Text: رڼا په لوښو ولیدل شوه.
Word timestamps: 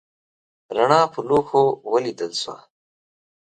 رڼا 0.75 1.01
په 1.13 1.19
لوښو 1.27 1.63
ولیدل 1.91 2.31
شوه. 2.41 2.55